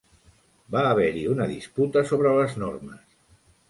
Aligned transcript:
Va 0.75 0.85
haver-hi 0.93 1.27
una 1.35 1.49
disputa 1.53 2.07
sobre 2.15 2.35
les 2.43 2.61
normes. 2.67 3.19